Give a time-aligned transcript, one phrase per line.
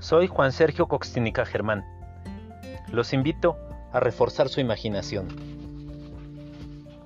[0.00, 1.84] Soy Juan Sergio Coxtinica Germán.
[2.92, 3.58] Los invito
[3.92, 5.26] a reforzar su imaginación.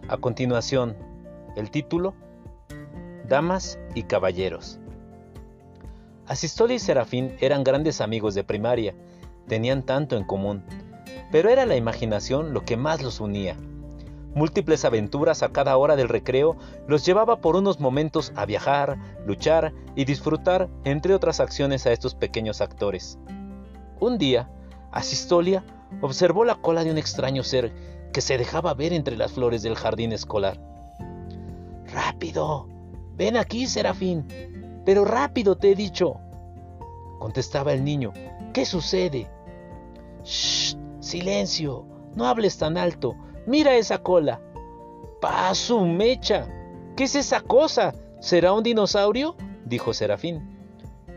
[0.08, 0.94] A continuación,
[1.56, 2.12] el título,
[3.26, 4.78] Damas y Caballeros.
[6.26, 8.94] Asistolia y Serafín eran grandes amigos de primaria,
[9.48, 10.62] tenían tanto en común,
[11.30, 13.56] pero era la imaginación lo que más los unía.
[14.34, 16.56] Múltiples aventuras a cada hora del recreo
[16.86, 22.14] los llevaba por unos momentos a viajar, luchar y disfrutar, entre otras acciones, a estos
[22.14, 23.18] pequeños actores.
[24.00, 24.50] Un día,
[24.90, 25.64] Asistolia
[26.00, 27.72] observó la cola de un extraño ser
[28.12, 30.58] que se dejaba ver entre las flores del jardín escolar.
[31.92, 32.68] ¡Rápido!
[33.16, 34.26] Ven aquí, Serafín.
[34.84, 36.16] Pero rápido, te he dicho.
[37.18, 38.12] Contestaba el niño.
[38.52, 39.30] ¿Qué sucede?
[40.24, 40.76] ¡Shh!
[41.00, 41.86] Silencio.
[42.14, 43.14] No hables tan alto.
[43.46, 44.40] Mira esa cola.
[45.20, 46.46] ¡Paso, mecha!
[46.96, 47.94] ¿Qué es esa cosa?
[48.20, 49.36] ¿Será un dinosaurio?
[49.64, 50.58] dijo Serafín.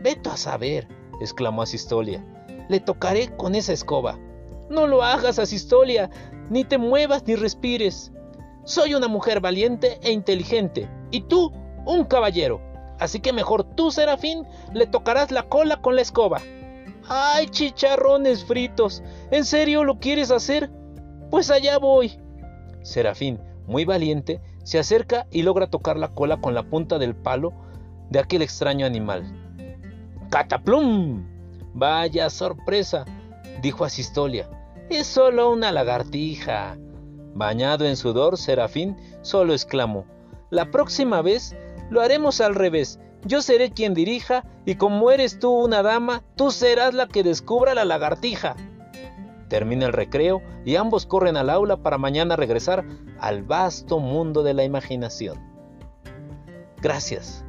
[0.02, 0.88] Veto a saber,
[1.20, 2.24] exclamó Asistolia.
[2.68, 4.18] Le tocaré con esa escoba.
[4.68, 6.10] No lo hagas, Asistolia,
[6.50, 8.12] ni te muevas ni respires.
[8.64, 11.52] Soy una mujer valiente e inteligente, y tú,
[11.84, 12.60] un caballero.
[12.98, 16.40] Así que mejor tú, Serafín, le tocarás la cola con la escoba.
[17.08, 19.02] ¡Ay, chicharrones fritos!
[19.30, 20.70] ¿En serio lo quieres hacer?
[21.30, 22.18] Pues allá voy.
[22.82, 27.52] Serafín, muy valiente, se acerca y logra tocar la cola con la punta del palo
[28.10, 29.24] de aquel extraño animal.
[30.30, 31.26] ¡Cataplum!
[31.74, 33.04] Vaya sorpresa,
[33.60, 34.48] dijo Asistolia.
[34.88, 36.76] Es solo una lagartija.
[37.34, 40.06] Bañado en sudor, Serafín solo exclamó.
[40.50, 41.56] La próxima vez
[41.90, 43.00] lo haremos al revés.
[43.24, 47.74] Yo seré quien dirija y como eres tú una dama, tú serás la que descubra
[47.74, 48.56] la lagartija.
[49.48, 52.84] Termina el recreo y ambos corren al aula para mañana regresar
[53.20, 55.38] al vasto mundo de la imaginación.
[56.82, 57.45] Gracias.